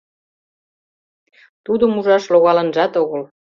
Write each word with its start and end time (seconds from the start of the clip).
Тудым 1.65 1.91
ужаш 1.99 2.23
логалынжат 2.31 2.93
огыл. 3.01 3.21